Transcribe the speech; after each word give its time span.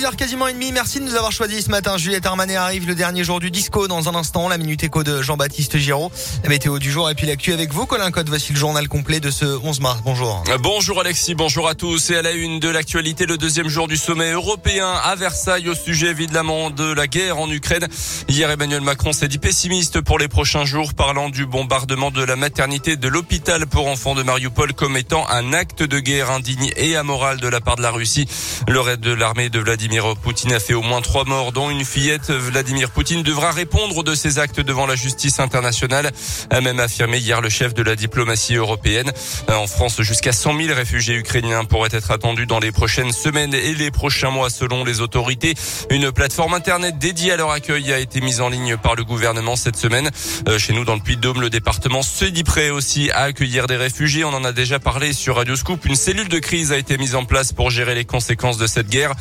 6h 0.00 0.16
quasiment 0.16 0.48
et 0.48 0.54
demi. 0.54 0.72
Merci 0.72 0.98
de 0.98 1.04
nous 1.04 1.14
avoir 1.14 1.30
choisi 1.30 1.60
ce 1.60 1.68
matin. 1.68 1.98
Juliette 1.98 2.24
Armanet 2.24 2.56
arrive 2.56 2.86
le 2.86 2.94
dernier 2.94 3.22
jour 3.22 3.38
du 3.38 3.50
disco 3.50 3.86
dans 3.86 4.08
un 4.08 4.14
instant. 4.14 4.48
La 4.48 4.56
minute 4.56 4.82
écho 4.82 5.04
de 5.04 5.20
Jean-Baptiste 5.20 5.76
Giraud. 5.76 6.10
La 6.42 6.48
météo 6.48 6.78
du 6.78 6.90
jour 6.90 7.10
et 7.10 7.14
puis 7.14 7.26
l'actu 7.26 7.52
avec 7.52 7.70
vous, 7.70 7.84
Colin 7.84 8.10
Code. 8.10 8.30
Voici 8.30 8.54
le 8.54 8.58
journal 8.58 8.88
complet 8.88 9.20
de 9.20 9.30
ce 9.30 9.44
11 9.44 9.80
mars. 9.80 10.00
Bonjour. 10.02 10.42
Bonjour 10.60 11.00
Alexis, 11.00 11.34
bonjour 11.34 11.68
à 11.68 11.74
tous. 11.74 12.08
Et 12.08 12.16
à 12.16 12.22
la 12.22 12.30
une 12.30 12.60
de 12.60 12.70
l'actualité, 12.70 13.26
le 13.26 13.36
deuxième 13.36 13.68
jour 13.68 13.88
du 13.88 13.98
sommet 13.98 14.30
européen 14.30 14.90
à 15.04 15.16
Versailles 15.16 15.68
au 15.68 15.74
sujet 15.74 16.06
évidemment 16.06 16.70
de 16.70 16.90
la 16.94 17.06
guerre 17.06 17.38
en 17.38 17.50
Ukraine. 17.50 17.86
Hier, 18.26 18.50
Emmanuel 18.50 18.80
Macron 18.80 19.12
s'est 19.12 19.28
dit 19.28 19.38
pessimiste 19.38 20.00
pour 20.00 20.18
les 20.18 20.28
prochains 20.28 20.64
jours, 20.64 20.94
parlant 20.94 21.28
du 21.28 21.44
bombardement 21.44 22.10
de 22.10 22.24
la 22.24 22.36
maternité 22.36 22.96
de 22.96 23.08
l'hôpital 23.08 23.66
pour 23.66 23.86
enfants 23.86 24.14
de 24.14 24.22
Mariupol 24.22 24.72
comme 24.72 24.96
étant 24.96 25.28
un 25.28 25.52
acte 25.52 25.82
de 25.82 25.98
guerre 25.98 26.30
indigne 26.30 26.72
et 26.76 26.96
amoral 26.96 27.38
de 27.38 27.48
la 27.48 27.60
part 27.60 27.76
de 27.76 27.82
la 27.82 27.90
Russie. 27.90 28.26
Le 28.66 28.80
raid 28.80 29.00
de 29.00 29.12
l'armée 29.12 29.50
de 29.50 29.58
Vladimir 29.58 29.89
Poutine 30.22 30.52
a 30.52 30.60
fait 30.60 30.74
au 30.74 30.82
moins 30.82 31.00
trois 31.00 31.24
morts, 31.24 31.50
dont 31.50 31.68
une 31.68 31.84
fillette. 31.84 32.30
Vladimir 32.30 32.90
Poutine 32.90 33.22
devra 33.22 33.50
répondre 33.50 34.04
de 34.04 34.14
ses 34.14 34.38
actes 34.38 34.60
devant 34.60 34.86
la 34.86 34.94
justice 34.94 35.40
internationale, 35.40 36.12
a 36.50 36.60
même 36.60 36.78
affirmé 36.78 37.18
hier 37.18 37.40
le 37.40 37.48
chef 37.48 37.74
de 37.74 37.82
la 37.82 37.96
diplomatie 37.96 38.54
européenne. 38.54 39.10
En 39.48 39.66
France, 39.66 40.00
jusqu'à 40.02 40.32
100 40.32 40.56
000 40.56 40.74
réfugiés 40.74 41.16
ukrainiens 41.16 41.64
pourraient 41.64 41.90
être 41.92 42.12
attendus 42.12 42.46
dans 42.46 42.60
les 42.60 42.70
prochaines 42.70 43.12
semaines 43.12 43.52
et 43.52 43.74
les 43.74 43.90
prochains 43.90 44.30
mois 44.30 44.48
selon 44.48 44.84
les 44.84 45.00
autorités. 45.00 45.54
Une 45.90 46.12
plateforme 46.12 46.54
internet 46.54 46.98
dédiée 46.98 47.32
à 47.32 47.36
leur 47.36 47.50
accueil 47.50 47.92
a 47.92 47.98
été 47.98 48.20
mise 48.20 48.40
en 48.40 48.48
ligne 48.48 48.76
par 48.76 48.94
le 48.94 49.02
gouvernement 49.02 49.56
cette 49.56 49.76
semaine. 49.76 50.08
Euh, 50.48 50.58
chez 50.58 50.72
nous, 50.72 50.84
dans 50.84 50.94
le 50.94 51.00
Puy-de-Dôme, 51.00 51.40
le 51.40 51.50
département 51.50 52.02
se 52.02 52.26
dit 52.26 52.44
prêt 52.44 52.70
aussi 52.70 53.10
à 53.10 53.22
accueillir 53.22 53.66
des 53.66 53.76
réfugiés. 53.76 54.24
On 54.24 54.34
en 54.34 54.44
a 54.44 54.52
déjà 54.52 54.78
parlé 54.78 55.12
sur 55.12 55.36
Radio 55.36 55.56
Scoop. 55.56 55.84
Une 55.86 55.96
cellule 55.96 56.28
de 56.28 56.38
crise 56.38 56.70
a 56.70 56.76
été 56.76 56.96
mise 56.96 57.16
en 57.16 57.24
place 57.24 57.52
pour 57.52 57.70
gérer 57.70 57.96
les 57.96 58.04
conséquences 58.04 58.56
de 58.56 58.68
cette 58.68 58.88
guerre. 58.88 59.14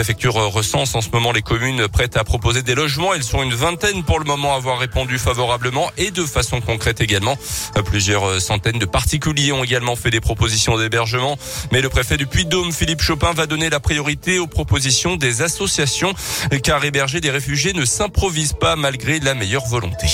Préfecture 0.00 0.32
recense 0.32 0.94
en 0.94 1.02
ce 1.02 1.10
moment 1.10 1.30
les 1.30 1.42
communes 1.42 1.86
prêtes 1.86 2.16
à 2.16 2.24
proposer 2.24 2.62
des 2.62 2.74
logements. 2.74 3.12
Elles 3.12 3.22
sont 3.22 3.42
une 3.42 3.52
vingtaine 3.52 4.02
pour 4.02 4.18
le 4.18 4.24
moment 4.24 4.54
à 4.54 4.56
avoir 4.56 4.78
répondu 4.78 5.18
favorablement 5.18 5.90
et 5.98 6.10
de 6.10 6.24
façon 6.24 6.62
concrète 6.62 7.02
également. 7.02 7.36
Plusieurs 7.84 8.40
centaines 8.40 8.78
de 8.78 8.86
particuliers 8.86 9.52
ont 9.52 9.62
également 9.62 9.96
fait 9.96 10.10
des 10.10 10.20
propositions 10.20 10.78
d'hébergement. 10.78 11.36
Mais 11.70 11.82
le 11.82 11.90
préfet 11.90 12.16
du 12.16 12.26
Puy-de-Dôme, 12.26 12.72
Philippe 12.72 13.02
Chopin, 13.02 13.34
va 13.34 13.44
donner 13.44 13.68
la 13.68 13.78
priorité 13.78 14.38
aux 14.38 14.46
propositions 14.46 15.16
des 15.16 15.42
associations 15.42 16.14
car 16.62 16.82
héberger 16.82 17.20
des 17.20 17.30
réfugiés 17.30 17.74
ne 17.74 17.84
s'improvise 17.84 18.54
pas 18.54 18.76
malgré 18.76 19.20
la 19.20 19.34
meilleure 19.34 19.66
volonté. 19.66 20.06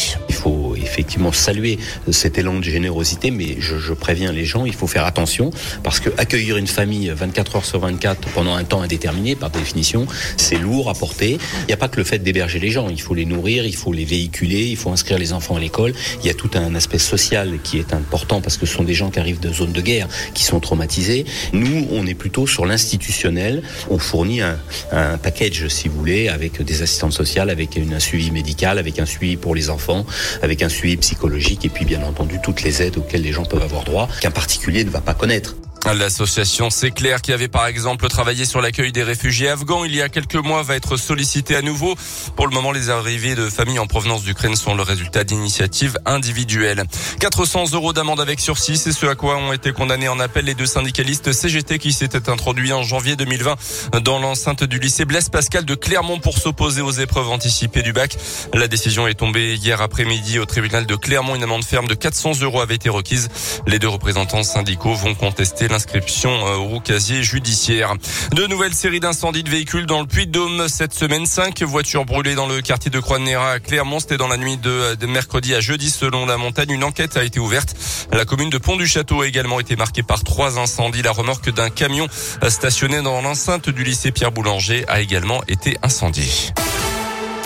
Effectivement 1.07 1.31
saluer 1.31 1.79
cet 2.11 2.37
élan 2.37 2.59
de 2.59 2.65
générosité, 2.65 3.31
mais 3.31 3.59
je, 3.61 3.79
je, 3.79 3.93
préviens 3.93 4.33
les 4.33 4.45
gens, 4.45 4.65
il 4.65 4.73
faut 4.73 4.89
faire 4.89 5.05
attention 5.05 5.51
parce 5.85 6.01
que 6.01 6.11
accueillir 6.19 6.57
une 6.57 6.67
famille 6.67 7.13
24 7.15 7.57
heures 7.57 7.65
sur 7.65 7.79
24 7.79 8.29
pendant 8.31 8.57
un 8.57 8.65
temps 8.65 8.83
indéterminé, 8.83 9.37
par 9.37 9.51
définition, 9.51 10.09
c'est 10.37 10.59
lourd 10.59 10.91
à 10.91 10.95
porter. 10.95 11.39
Il 11.61 11.67
n'y 11.69 11.73
a 11.73 11.77
pas 11.77 11.87
que 11.87 11.99
le 11.99 12.03
fait 12.03 12.19
d'héberger 12.19 12.59
les 12.59 12.73
gens, 12.73 12.89
il 12.89 13.01
faut 13.01 13.15
les 13.15 13.25
nourrir, 13.25 13.65
il 13.65 13.77
faut 13.77 13.93
les 13.93 14.05
véhiculer, 14.05 14.65
il 14.65 14.77
faut 14.77 14.91
inscrire 14.91 15.17
les 15.17 15.33
enfants 15.33 15.55
à 15.55 15.61
l'école. 15.61 15.93
Il 16.23 16.27
y 16.27 16.31
a 16.31 16.35
tout 16.35 16.51
un 16.55 16.75
aspect 16.75 16.99
social 16.99 17.61
qui 17.63 17.79
est 17.79 17.95
important 17.95 18.41
parce 18.41 18.57
que 18.57 18.67
ce 18.67 18.75
sont 18.75 18.83
des 18.83 18.95
gens 18.95 19.11
qui 19.11 19.21
arrivent 19.21 19.39
de 19.39 19.53
zones 19.53 19.71
de 19.71 19.81
guerre, 19.81 20.09
qui 20.35 20.43
sont 20.43 20.59
traumatisés. 20.59 21.25
Nous, 21.53 21.87
on 21.93 22.05
est 22.09 22.15
plutôt 22.15 22.49
sur 22.49 22.67
l'institutionnel. 22.67 23.63
On 23.91 23.99
fournit 23.99 24.41
un, 24.41 24.59
un 24.91 25.19
package, 25.19 25.69
si 25.69 25.87
vous 25.87 25.99
voulez, 25.99 26.27
avec 26.27 26.61
des 26.63 26.83
assistantes 26.83 27.13
sociales, 27.13 27.49
avec 27.49 27.77
une, 27.77 27.95
un 27.95 28.01
suivi 28.01 28.33
médical, 28.33 28.81
avec 28.81 28.99
un 28.99 29.07
suivi 29.07 29.37
pour 29.37 29.55
les 29.55 29.71
enfants, 29.71 30.05
avec 30.43 30.63
un 30.63 30.69
suivi 30.69 30.96
psychologique 30.97 31.65
et 31.65 31.69
puis 31.69 31.85
bien 31.85 32.03
entendu 32.03 32.39
toutes 32.43 32.63
les 32.63 32.83
aides 32.83 32.99
auxquelles 32.99 33.23
les 33.23 33.33
gens 33.33 33.45
peuvent 33.45 33.63
avoir 33.63 33.85
droit 33.85 34.09
qu'un 34.21 34.31
particulier 34.31 34.85
ne 34.85 34.91
va 34.91 35.01
pas 35.01 35.15
connaître. 35.15 35.57
L'association 35.95 36.69
C'est 36.69 36.91
clair 36.91 37.23
qui 37.23 37.33
avait 37.33 37.47
par 37.47 37.67
exemple 37.67 38.09
travaillé 38.09 38.45
sur 38.45 38.61
l'accueil 38.61 38.91
des 38.91 39.05
réfugiés 39.05 39.49
afghans 39.49 39.85
il 39.85 39.95
y 39.95 40.03
a 40.03 40.09
quelques 40.09 40.35
mois 40.35 40.63
va 40.65 40.75
être 40.75 40.97
sollicité 40.97 41.55
à 41.55 41.63
nouveau. 41.63 41.95
Pour 42.35 42.49
le 42.49 42.53
moment, 42.53 42.73
les 42.73 42.91
arrivées 42.91 43.37
de 43.37 43.49
familles 43.49 43.79
en 43.79 43.87
provenance 43.87 44.25
d'Ukraine 44.25 44.57
sont 44.57 44.75
le 44.75 44.83
résultat 44.83 45.23
d'initiatives 45.23 45.97
individuelles. 46.05 46.83
400 47.21 47.73
euros 47.73 47.93
d'amende 47.93 48.21
avec 48.21 48.41
sursis, 48.41 48.77
c'est 48.77 48.93
ce 48.93 49.07
à 49.07 49.15
quoi 49.15 49.37
ont 49.37 49.53
été 49.53 49.73
condamnés 49.73 50.09
en 50.09 50.19
appel 50.19 50.45
les 50.45 50.55
deux 50.55 50.67
syndicalistes 50.67 51.33
CGT 51.33 51.79
qui 51.79 51.93
s'étaient 51.93 52.29
introduits 52.29 52.73
en 52.73 52.83
janvier 52.83 53.15
2020 53.15 54.01
dans 54.03 54.19
l'enceinte 54.19 54.65
du 54.65 54.81
lycée 54.81 55.05
Blaise 55.05 55.29
Pascal 55.29 55.65
de 55.65 55.75
Clermont 55.77 56.19
pour 56.19 56.39
s'opposer 56.39 56.83
aux 56.83 56.91
épreuves 56.91 57.29
anticipées 57.29 57.83
du 57.83 57.93
bac. 57.93 58.17
La 58.55 58.67
décision 58.67 59.07
est 59.07 59.15
tombée 59.15 59.55
hier 59.55 59.81
après-midi 59.81 60.41
au 60.41 60.47
tribunal 60.47 60.87
de 60.87 60.97
Clermont. 60.97 61.37
Une 61.37 61.45
amende 61.45 61.65
ferme 61.65 61.87
de 61.87 61.95
400 61.95 62.41
euros 62.43 62.61
avait 62.61 62.75
été 62.75 62.89
requise. 62.89 63.29
Les 63.67 63.79
deux 63.79 63.89
représentants 63.89 64.43
syndicaux 64.43 64.95
vont 64.95 65.15
contester 65.15 65.69
inscription 65.77 66.31
euh, 66.31 66.57
au 66.57 66.81
casier 66.81 67.23
judiciaire. 67.23 67.95
De 68.33 68.47
nouvelles 68.47 68.75
séries 68.75 68.99
d'incendies 68.99 69.43
de 69.43 69.51
véhicules 69.51 69.87
dans 69.87 70.01
le 70.01 70.07
Puy-de-Dôme 70.07 70.69
cette 70.69 70.95
semaine. 70.95 71.27
Cinq 71.27 71.63
voitures 71.63 72.05
brûlées 72.05 72.35
dans 72.35 72.47
le 72.47 72.63
quartier 72.63 72.91
de 72.91 72.99
Croix-de-Néra 72.99 73.53
à 73.53 73.59
Clermont. 73.61 74.01
C'était 74.01 74.17
dans 74.17 74.29
la 74.29 74.39
nuit 74.39 74.57
de, 74.57 74.97
mercredi 75.07 75.55
à 75.55 75.61
jeudi 75.61 75.91
selon 75.91 76.27
la 76.27 76.39
montagne. 76.39 76.71
Une 76.71 76.85
enquête 76.85 77.17
a 77.17 77.25
été 77.25 77.39
ouverte. 77.39 77.77
La 78.11 78.25
commune 78.25 78.51
de 78.51 78.59
Pont-du-Château 78.59 79.21
a 79.21 79.27
également 79.27 79.61
été 79.61 79.77
marquée 79.77 80.03
par 80.03 80.25
trois 80.25 80.59
incendies. 80.59 81.03
La 81.03 81.13
remorque 81.13 81.51
d'un 81.51 81.71
camion 81.71 82.09
stationné 82.49 83.03
dans 83.03 83.21
l'enceinte 83.21 83.69
du 83.69 83.85
lycée 83.85 84.13
Pierre 84.13 84.33
Boulanger 84.33 84.85
a 84.89 85.01
également 85.01 85.43
été 85.47 85.77
incendiée. 85.83 86.33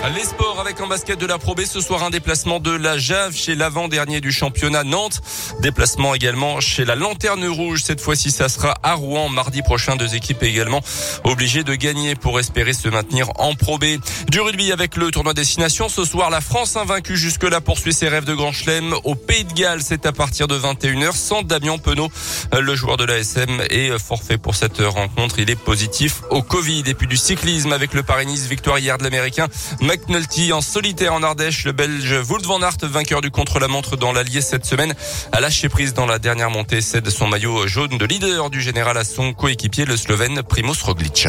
Les 0.08 0.24
sports 0.24 0.58
avec 0.58 0.80
en 0.80 0.86
basket 0.86 1.20
de 1.20 1.26
la 1.26 1.36
Pro 1.36 1.54
B 1.54 1.60
ce 1.66 1.78
soir 1.80 2.02
un 2.02 2.08
déplacement 2.08 2.58
de 2.58 2.70
la 2.70 2.96
Jave 2.96 3.36
chez 3.36 3.54
l'avant-dernier 3.54 4.22
du 4.22 4.32
championnat 4.32 4.82
Nantes. 4.82 5.20
Déplacement 5.60 6.14
également 6.14 6.58
chez 6.58 6.86
la 6.86 6.96
Lanterne 6.96 7.46
Rouge. 7.46 7.82
Cette 7.84 8.00
fois-ci, 8.00 8.30
ça 8.30 8.48
sera 8.48 8.74
à 8.82 8.94
Rouen 8.94 9.28
mardi 9.28 9.60
prochain. 9.60 9.96
Deux 9.96 10.14
équipes 10.14 10.42
également 10.42 10.80
obligées 11.24 11.64
de 11.64 11.74
gagner 11.74 12.14
pour 12.14 12.40
espérer 12.40 12.72
se 12.72 12.88
maintenir 12.88 13.28
en 13.38 13.54
Pro 13.54 13.78
B. 13.78 13.84
Du 14.30 14.40
rugby 14.40 14.72
avec 14.72 14.96
le 14.96 15.10
tournoi 15.10 15.34
destination. 15.34 15.90
Ce 15.90 16.06
soir, 16.06 16.30
la 16.30 16.40
France 16.40 16.76
invaincue 16.76 17.18
jusque-là 17.18 17.60
poursuit 17.60 17.92
ses 17.92 18.08
rêves 18.08 18.24
de 18.24 18.34
Grand 18.34 18.52
Chelem. 18.52 18.94
Au 19.04 19.14
Pays 19.14 19.44
de 19.44 19.52
Galles, 19.52 19.82
c'est 19.84 20.06
à 20.06 20.12
partir 20.12 20.48
de 20.48 20.58
21h 20.58 21.12
sans 21.12 21.42
Damien 21.42 21.76
Penaud. 21.76 22.10
Le 22.58 22.74
joueur 22.74 22.96
de 22.96 23.04
l'ASM 23.04 23.60
est 23.68 23.96
forfait 23.98 24.38
pour 24.38 24.54
cette 24.54 24.80
rencontre. 24.80 25.38
Il 25.38 25.50
est 25.50 25.60
positif 25.60 26.22
au 26.30 26.42
Covid. 26.42 26.84
Et 26.86 26.94
puis 26.94 27.06
du 27.06 27.18
cyclisme 27.18 27.72
avec 27.72 27.92
le 27.92 28.02
Paris-Nice 28.02 28.46
victoire 28.46 28.78
hier 28.78 28.96
de 28.96 29.04
l'Américain. 29.04 29.46
McNulty 29.90 30.52
en 30.52 30.60
solitaire 30.60 31.12
en 31.12 31.24
Ardèche. 31.24 31.64
Le 31.64 31.72
Belge 31.72 32.14
Wout 32.28 32.42
van 32.44 32.62
Aert, 32.62 32.76
vainqueur 32.82 33.20
du 33.20 33.32
contre-la-montre 33.32 33.96
dans 33.96 34.12
l'Allier 34.12 34.40
cette 34.40 34.64
semaine, 34.64 34.94
a 35.32 35.40
lâché 35.40 35.68
prise 35.68 35.94
dans 35.94 36.06
la 36.06 36.20
dernière 36.20 36.48
montée, 36.48 36.80
cède 36.80 37.10
son 37.10 37.26
maillot 37.26 37.66
jaune 37.66 37.98
de 37.98 38.04
leader 38.04 38.50
du 38.50 38.60
général 38.60 38.96
à 38.96 39.02
son 39.02 39.32
coéquipier, 39.32 39.86
le 39.86 39.96
Slovène 39.96 40.44
Primoz 40.44 40.80
Roglic. 40.84 41.26